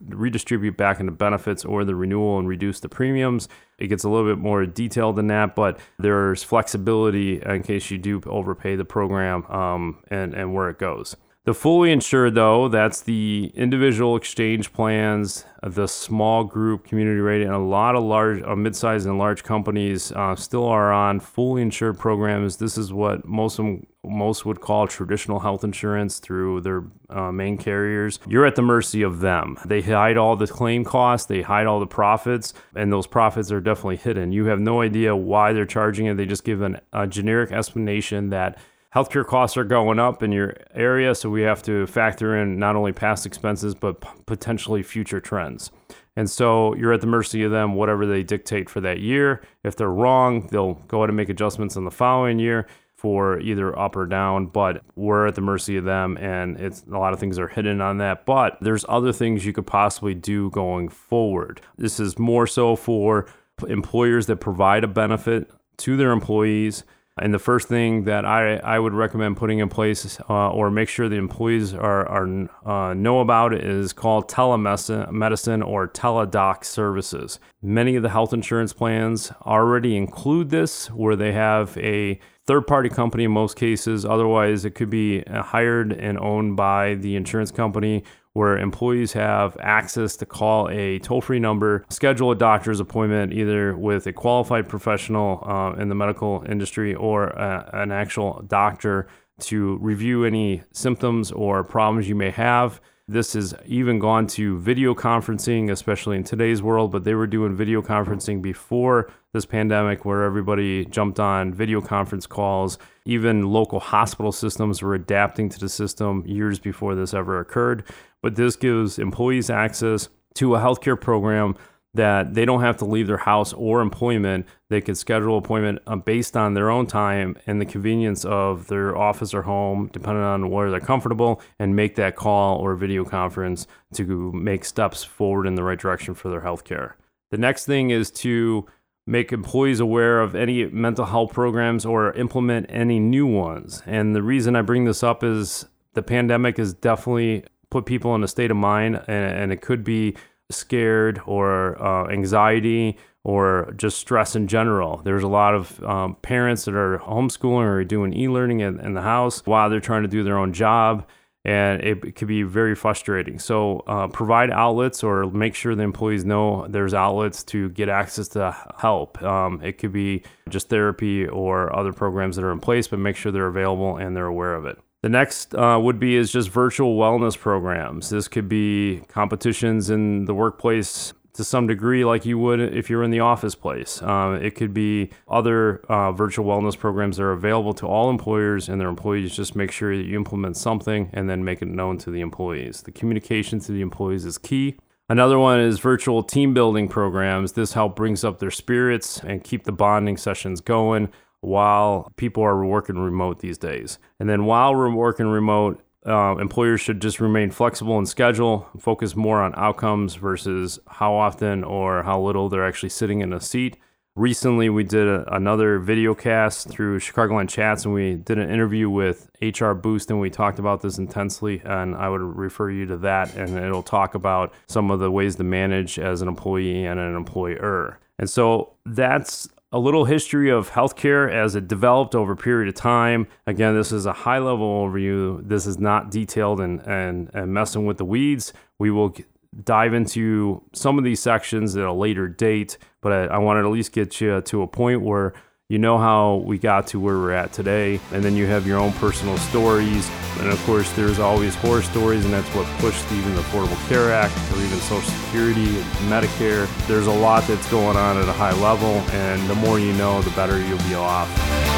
redistribute 0.01 0.77
back 0.77 1.01
into 1.01 1.13
benefits 1.13 1.65
or 1.65 1.85
the 1.85 1.95
renewal 1.95 2.39
and 2.39 2.49
reduce 2.49 2.81
the 2.81 2.89
premiums. 2.89 3.49
It 3.79 3.89
gets 3.89 4.05
a 4.05 4.09
little 4.09 4.29
bit 4.29 4.39
more 4.39 4.65
detailed 4.67 5.17
than 5.17 5.27
that, 5.29 5.55
but 5.55 5.79
there's 5.99 6.43
flexibility 6.43 7.43
in 7.43 7.63
case 7.63 7.91
you 7.91 7.99
do 7.99 8.21
overpay 8.27 8.77
the 8.77 8.85
program 8.85 9.45
um, 9.47 10.03
and, 10.09 10.35
and 10.35 10.55
where 10.55 10.69
it 10.69 10.79
goes. 10.79 11.17
The 11.45 11.53
fully 11.53 11.93
insured, 11.93 12.35
though, 12.37 12.69
that's 12.69 13.03
the 13.03 13.53
individual 13.55 14.17
exchange 14.17 14.73
plans, 14.73 15.45
the 15.63 15.87
small 15.87 16.43
group 16.43 16.87
community 16.87 17.21
rating, 17.21 17.49
and 17.49 17.57
a 17.57 17.59
lot 17.59 17.95
of 17.95 18.03
large, 18.03 18.43
uh, 18.43 18.57
mid-sized 18.57 19.07
and 19.07 19.19
large 19.19 19.43
companies 19.43 20.11
uh, 20.13 20.35
still 20.37 20.65
are 20.65 20.91
on 20.91 21.21
fully 21.21 21.61
insured 21.61 21.99
programs. 21.99 22.57
This 22.57 22.79
is 22.79 22.95
what 22.95 23.27
most 23.27 23.61
most 24.03 24.47
would 24.47 24.63
call 24.63 24.87
traditional 24.87 25.41
health 25.41 25.65
insurance 25.65 26.19
through 26.19 26.63
their 26.63 26.85
uh, 27.11 27.31
main 27.31 27.59
carriers. 27.59 28.19
You're 28.27 28.47
at 28.47 28.55
the 28.55 28.63
mercy 28.63 29.03
of 29.03 29.21
them. 29.21 29.59
They 29.67 29.83
hide 29.83 30.17
all 30.17 30.37
the 30.37 30.47
claim 30.47 30.85
costs, 30.85 31.27
they 31.27 31.43
hide 31.43 31.67
all 31.67 31.81
the 31.81 31.87
profits, 31.87 32.55
and 32.75 32.91
those 32.91 33.07
profits 33.07 33.53
are 33.53 33.61
definitely 33.61 33.97
hidden. 33.97 34.33
You 34.33 34.47
have 34.47 34.61
no 34.61 34.81
idea 34.81 35.15
why 35.15 35.53
they're 35.53 35.67
charging 35.67 36.07
it. 36.07 36.17
They 36.17 36.27
just 36.27 36.45
give 36.45 36.63
an, 36.63 36.81
a 36.95 37.07
generic 37.07 37.53
explanation 37.53 38.31
that 38.31 38.59
healthcare 38.95 39.27
costs 39.27 39.57
are 39.57 39.65
going 39.65 39.99
up 39.99 40.23
in 40.23 40.31
your 40.33 40.55
area, 40.75 41.15
so 41.15 41.29
we 41.29 41.43
have 41.43 41.63
to 41.63 41.87
factor 41.87 42.37
in 42.37 42.59
not 42.59 42.77
only 42.77 42.93
past 42.93 43.27
expenses 43.27 43.75
but 43.75 44.01
p- 44.01 44.09
potentially 44.27 44.83
future 44.83 45.21
trends. 45.21 45.71
And 46.17 46.31
so 46.31 46.75
you're 46.77 46.93
at 46.93 47.01
the 47.01 47.09
mercy 47.09 47.43
of 47.43 47.51
them, 47.51 47.75
whatever 47.75 48.07
they 48.07 48.23
dictate 48.23 48.71
for 48.71 48.81
that 48.83 49.01
year. 49.01 49.43
If 49.65 49.75
they're 49.75 49.91
wrong, 49.91 50.47
they'll 50.53 50.75
go 50.87 50.99
ahead 50.99 51.11
and 51.11 51.17
make 51.17 51.29
adjustments 51.29 51.75
in 51.75 51.85
the 51.85 51.91
following 51.91 52.39
year 52.39 52.69
for 52.95 53.41
either 53.41 53.77
up 53.77 53.97
or 53.97 54.07
down, 54.07 54.47
but 54.47 54.83
we're 54.95 55.27
at 55.27 55.35
the 55.35 55.41
mercy 55.41 55.77
of 55.77 55.85
them 55.85 56.17
and 56.19 56.59
it's 56.59 56.85
a 56.91 56.97
lot 56.97 57.13
of 57.13 57.19
things 57.19 57.39
are 57.39 57.49
hidden 57.49 57.81
on 57.81 57.99
that. 57.99 58.25
But 58.25 58.59
there's 58.61 58.85
other 58.89 59.13
things 59.13 59.45
you 59.45 59.53
could 59.53 59.67
possibly 59.67 60.15
do 60.15 60.51
going 60.51 60.89
forward. 60.89 61.61
This 61.77 61.99
is 61.99 62.19
more 62.19 62.47
so 62.47 62.77
for 62.77 63.27
employers 63.69 64.27
that 64.27 64.37
provide 64.37 64.85
a 64.85 64.89
benefit 64.89 65.51
to 65.79 65.97
their 65.97 66.13
employees 66.13 66.85
and 67.21 67.33
the 67.33 67.39
first 67.39 67.69
thing 67.69 68.05
that 68.05 68.25
I, 68.25 68.57
I 68.57 68.79
would 68.79 68.93
recommend 68.93 69.37
putting 69.37 69.61
in 69.61 69.69
place 69.69 70.19
uh, 70.29 70.51
or 70.51 70.69
make 70.69 70.89
sure 70.89 71.09
the 71.09 71.15
employees 71.15 71.73
are, 71.73 72.09
are 72.09 72.49
uh, 72.67 72.95
know 72.95 73.21
about 73.21 73.55
is 73.55 73.93
called 73.93 74.29
telemedicine 74.29 75.67
or 75.67 75.87
Teladoc 75.87 76.65
services. 76.65 77.39
Many 77.63 77.95
of 77.95 78.03
the 78.03 78.09
health 78.09 78.33
insurance 78.33 78.73
plans 78.73 79.31
already 79.43 79.97
include 79.97 80.51
this, 80.51 80.91
where 80.91 81.15
they 81.15 81.31
have 81.33 81.79
a 81.79 82.19
third 82.47 82.67
party 82.67 82.89
company 82.89 83.25
in 83.25 83.31
most 83.31 83.57
cases. 83.57 84.05
Otherwise, 84.05 84.65
it 84.65 84.75
could 84.75 84.91
be 84.91 85.23
hired 85.23 85.93
and 85.93 86.19
owned 86.19 86.57
by 86.57 86.97
the 86.97 87.15
insurance 87.15 87.53
company 87.53 88.03
where 88.35 88.59
employees 88.59 89.13
have 89.13 89.57
access 89.61 90.17
to 90.17 90.27
call 90.27 90.69
a 90.69 90.99
toll 90.99 91.21
free 91.21 91.39
number, 91.39 91.85
schedule 91.89 92.31
a 92.33 92.37
doctor's 92.37 92.81
appointment 92.81 93.33
either 93.33 93.77
with 93.77 94.07
a 94.07 94.13
qualified 94.13 94.69
professional 94.69 95.43
uh, 95.47 95.73
in 95.81 95.89
the 95.89 95.95
medical 95.95 96.45
industry 96.49 96.95
or 96.95 97.29
a, 97.29 97.71
an 97.73 97.93
actual 97.93 98.43
doctor 98.47 99.07
to 99.39 99.79
review 99.79 100.25
any 100.25 100.63
symptoms 100.73 101.33
or 101.33 101.65
problems 101.65 102.09
you 102.09 102.15
may 102.15 102.31
have. 102.31 102.81
This 103.07 103.35
has 103.35 103.55
even 103.67 103.99
gone 103.99 104.27
to 104.29 104.59
video 104.59 104.95
conferencing, 104.95 105.71
especially 105.71 106.17
in 106.17 106.25
today's 106.25 106.63
world, 106.63 106.91
but 106.91 107.05
they 107.05 107.15
were 107.15 107.27
doing 107.27 107.55
video 107.55 107.83
conferencing 107.83 108.41
before 108.41 109.11
this 109.33 109.45
pandemic 109.45 110.07
where 110.07 110.23
everybody 110.23 110.87
jumped 110.87 111.21
on 111.21 111.53
video 111.53 111.83
conference 111.83 112.27
calls. 112.27 112.79
Even 113.05 113.43
local 113.43 113.79
hospital 113.79 114.33
systems 114.33 114.81
were 114.81 114.95
adapting 114.95 115.51
to 115.51 115.61
the 115.61 115.69
system 115.69 116.25
years 116.27 116.59
before 116.59 116.95
this 116.95 117.13
ever 117.13 117.39
occurred 117.41 117.85
but 118.25 118.37
this 118.37 118.57
gives 118.57 118.99
employees 118.99 119.51
access 119.51 120.09
to 120.35 120.55
a 120.55 120.59
healthcare 120.59 120.99
program 120.99 121.55
that 121.95 122.35
they 122.35 122.45
don't 122.45 122.61
have 122.61 122.77
to 122.79 122.85
leave 122.85 123.07
their 123.07 123.17
house 123.17 123.53
or 123.53 123.81
employment. 123.81 124.47
They 124.69 124.81
can 124.81 124.97
schedule 124.97 125.39
appointment 125.39 125.79
uh, 125.87 125.97
based 125.97 126.37
on 126.37 126.55
their 126.55 126.71
own 126.71 126.87
time 126.87 127.37
and 127.47 127.61
the 127.61 127.65
convenience 127.65 128.25
of 128.25 128.67
their 128.67 128.97
office 128.97 129.33
or 129.33 129.43
home, 129.43 129.89
depending 129.93 130.25
on 130.25 130.51
where 130.51 130.71
they're 130.71 130.81
comfortable, 130.81 131.41
and 131.59 131.77
make 131.77 131.95
that 131.95 132.17
call 132.17 132.59
or 132.59 132.75
video 132.75 133.05
conference 133.05 133.67
to 133.95 134.33
make 134.33 134.65
steps 134.65 135.05
forward 135.05 135.47
in 135.47 135.55
the 135.55 135.63
right 135.63 135.79
direction 135.79 136.15
for 136.15 136.29
their 136.29 136.41
healthcare. 136.41 136.95
The 137.31 137.39
next 137.39 137.65
thing 137.65 137.91
is 137.91 138.11
to 138.13 138.67
make 139.07 139.33
employees 139.33 139.81
aware 139.81 140.21
of 140.21 140.35
any 140.35 140.65
mental 140.67 141.05
health 141.05 141.33
programs 141.33 141.85
or 141.85 142.13
implement 142.15 142.67
any 142.69 142.99
new 142.99 143.27
ones. 143.27 143.83
And 143.87 144.17
the 144.17 144.23
reason 144.23 144.57
I 144.57 144.63
bring 144.63 144.85
this 144.85 145.03
up 145.03 145.23
is 145.23 145.67
the 145.93 146.03
pandemic 146.03 146.57
has 146.57 146.75
definitely 146.75 147.45
put 147.71 147.87
people 147.87 148.15
in 148.15 148.25
a 148.25 148.29
state 148.29 148.51
of 148.51 148.57
mind, 148.57 148.97
and, 149.07 149.37
and 149.37 149.53
it 149.53 149.61
could 149.61 149.85
be 149.85 150.17
scared 150.51 151.21
or 151.27 151.81
uh, 151.83 152.09
anxiety 152.09 152.99
or 153.25 153.73
just 153.77 153.99
stress 153.99 154.37
in 154.37 154.47
general. 154.47 155.01
There's 155.03 155.23
a 155.23 155.29
lot 155.29 155.55
of 155.55 155.83
um, 155.83 156.17
parents 156.21 156.67
that 156.67 156.75
are 156.75 156.99
homeschooling 156.99 157.67
or 157.67 157.85
doing 157.85 158.13
e 158.13 158.29
learning 158.29 158.61
in, 158.61 158.79
in, 158.81 158.95
the 158.95 159.01
house 159.01 159.45
while 159.47 159.71
they're 159.71 159.81
trying 159.81 160.03
to 160.03 160.09
do 160.09 160.23
their 160.23 160.39
own 160.39 160.53
job. 160.53 161.07
and 161.47 161.83
it 161.83 162.17
could 162.17 162.29
be 162.29 162.43
very 162.43 162.75
frustrating. 162.75 163.39
So, 163.39 163.81
uh, 163.87 164.09
provide 164.09 164.51
outlets 164.51 165.03
or 165.03 165.31
make 165.31 165.55
sure 165.55 165.75
the 165.75 165.83
employees 165.83 166.25
know 166.25 166.67
there's 166.69 166.95
outlets 166.95 167.43
to 167.45 167.69
get 167.71 167.89
access 167.89 168.29
to 168.29 168.57
help. 168.79 169.23
Um, 169.23 169.61
it 169.63 169.79
could 169.79 169.93
be 169.93 170.23
just 170.49 170.69
therapy 170.69 171.27
or 171.27 171.75
other 171.75 171.93
programs 171.93 172.37
that 172.37 172.45
are 172.45 172.53
in 172.53 172.61
place, 172.61 172.89
but 172.89 172.99
make 172.99 173.17
sure 173.17 173.33
they're 173.33 173.47
available 173.47 173.97
and 173.97 174.17
they're 174.17 174.27
aware 174.27 174.55
of 174.55 174.67
it. 174.67 174.79
The 175.05 175.11
next 175.11 175.55
uh, 175.55 175.79
would 175.83 176.01
be 176.01 176.17
is 176.17 176.33
just 176.33 176.49
virtual 176.49 176.97
wellness 176.97 177.39
programs. 177.39 178.09
This 178.09 178.27
could 178.27 178.49
be 178.49 179.03
competitions 179.07 179.91
in 179.91 180.25
the 180.25 180.33
workplace 180.33 181.13
to 181.35 181.45
some 181.45 181.67
degree 181.67 182.07
like 182.07 182.25
you 182.25 182.39
would 182.39 182.59
if 182.59 182.89
you're 182.89 183.03
in 183.03 183.11
the 183.11 183.21
office 183.21 183.55
place. 183.55 184.01
Uh, 184.01 184.39
it 184.41 184.53
could 184.53 184.73
be 184.73 185.11
other 185.29 185.81
uh, 185.91 186.11
virtual 186.13 186.47
wellness 186.47 186.79
programs 186.79 187.19
that 187.19 187.25
are 187.25 187.33
available 187.33 187.75
to 187.75 187.87
all 187.87 188.09
employers 188.09 188.71
and 188.71 188.81
their 188.81 188.89
employees. 188.89 189.37
Just 189.37 189.55
make 189.55 189.71
sure 189.71 189.95
that 189.95 190.05
you 190.05 190.17
implement 190.17 190.57
something 190.57 191.11
and 191.13 191.29
then 191.29 191.45
make 191.45 191.61
it 191.61 191.69
known 191.69 191.99
to 191.99 192.11
the 192.11 192.23
employees. 192.23 192.81
The 192.81 192.91
communication 192.91 193.59
to 193.61 193.73
the 193.73 193.83
employees 193.83 194.25
is 194.25 194.39
key. 194.39 194.77
Another 195.11 195.39
one 195.39 195.61
is 195.61 195.81
virtual 195.81 196.23
team 196.23 196.55
building 196.55 196.89
programs. 196.89 197.53
This 197.53 197.75
help 197.75 197.95
brings 197.95 198.25
up 198.25 198.39
their 198.39 198.51
spirits 198.51 199.19
and 199.23 199.45
keep 199.45 199.65
the 199.65 199.73
bonding 199.73 200.17
sessions 200.17 200.63
going 200.63 201.11
while 201.45 202.13
people 202.17 202.43
are 202.43 202.65
working 202.65 202.99
remote 202.99 203.41
these 203.41 203.59
days. 203.59 203.99
And 204.19 204.29
then 204.29 204.45
while 204.45 204.75
we're 204.75 204.93
working 204.93 205.27
remote, 205.27 205.81
uh, 206.07 206.37
employers 206.37 206.81
should 206.81 207.01
just 207.01 207.21
remain 207.21 207.51
flexible 207.51 207.99
in 207.99 208.07
schedule, 208.07 208.69
focus 208.79 209.17
more 209.17 209.41
on 209.41 209.55
outcomes 209.57 210.17
versus 210.17 210.79
how 210.87 211.15
often 211.15 211.65
or 211.65 212.03
how 212.03 212.21
little 212.21 212.49
they're 212.49 212.67
actually 212.67 212.91
sitting 212.91 213.21
in 213.21 213.33
a 213.33 213.41
seat. 213.41 213.79
Recently, 214.17 214.69
we 214.69 214.85
did 214.85 215.09
a, 215.09 215.35
another 215.35 215.81
video 215.81 216.15
cast 216.15 216.69
through 216.69 217.01
Chicagoland 217.01 217.49
Chats, 217.49 217.85
and 217.85 217.93
we 217.93 218.15
did 218.15 218.39
an 218.39 218.49
interview 218.49 218.89
with 218.89 219.29
HR 219.43 219.73
Boost, 219.73 220.09
and 220.09 220.21
we 220.21 220.31
talked 220.31 220.61
about 220.61 220.83
this 220.83 220.99
intensely. 220.99 221.61
And 221.65 221.97
I 221.97 222.09
would 222.09 222.21
refer 222.21 222.71
you 222.71 222.87
to 222.87 222.97
that, 222.99 223.35
and 223.35 223.59
it'll 223.59 223.83
talk 223.83 224.15
about 224.15 224.53
some 224.69 224.93
of 224.93 225.01
the 225.01 225.11
ways 225.11 225.35
to 225.37 225.45
manage 225.45 225.99
as 225.99 226.23
an 226.23 226.29
employee 226.29 226.85
and 226.85 227.01
an 227.01 227.17
employer. 227.17 227.99
And 228.19 228.31
so 228.31 228.75
that's 228.87 229.49
a 229.75 229.79
little 229.79 230.05
history 230.05 230.51
of 230.51 230.71
healthcare 230.71 231.29
as 231.29 231.57
it 231.57 231.67
developed 231.67 232.15
over 232.15 232.33
a 232.33 232.37
period 232.37 232.69
of 232.69 232.77
time. 232.77 233.27
Again, 233.45 233.75
this 233.75 233.91
is 233.91 234.07
a 234.07 234.13
high 234.13 234.39
level 234.39 234.69
overview. 234.87 235.47
This 235.47 235.67
is 235.67 235.81
not 235.81 236.13
detailed 236.13 236.61
and, 236.61 236.81
and, 236.83 237.29
and 237.35 237.53
messing 237.53 237.85
with 237.85 237.99
the 237.99 238.05
weeds. 238.05 238.53
We 238.79 238.93
will 238.93 239.17
dive 239.65 239.93
into 239.93 240.63
some 240.73 240.97
of 240.97 241.03
these 241.03 241.19
sections 241.19 241.77
at 241.77 241.83
a 241.83 241.93
later 241.93 242.29
date, 242.29 242.79
but 243.01 243.11
I, 243.11 243.35
I 243.35 243.39
wanted 243.39 243.63
to 243.63 243.67
at 243.67 243.73
least 243.73 243.91
get 243.91 244.21
you 244.21 244.41
to 244.41 244.63
a 244.63 244.69
point 244.69 245.03
where 245.03 245.33
you 245.75 245.79
know 245.81 245.99
how 245.99 246.37
we 246.37 246.57
got 246.57 246.87
to 246.87 247.01
where 247.01 247.17
we're 247.17 247.33
at 247.33 247.53
today, 247.53 247.99
and 248.13 248.23
then 248.23 248.37
you 248.37 248.47
have 248.47 248.65
your 248.65 248.79
own 248.79 248.93
personal 248.93 249.37
stories. 249.39 250.09
And 250.39 250.49
of 250.49 250.65
course, 250.67 250.89
there's 250.93 251.19
always 251.19 251.57
horror 251.57 251.83
stories, 251.83 252.25
and 252.25 252.33
that's 252.33 252.49
what 252.55 252.65
pushed 252.79 253.11
even 253.11 253.35
the 253.35 253.41
Affordable 253.41 253.89
Care 253.89 254.13
Act 254.13 254.37
or 254.53 254.59
even 254.59 254.79
Social 254.79 255.11
Security, 255.25 255.67
Medicare. 256.07 256.69
There's 256.87 257.09
a 257.09 257.13
lot 257.13 257.43
that's 257.49 257.69
going 257.73 257.97
on 257.97 258.17
at 258.19 258.29
a 258.29 258.33
high 258.33 258.55
level, 258.63 259.03
and 259.17 259.51
the 259.51 259.57
more 259.57 259.81
you 259.81 259.93
know, 259.95 260.23
the 260.23 260.31
better 260.37 260.65
you'll 260.65 260.79
be 260.79 260.95
off. 260.95 261.74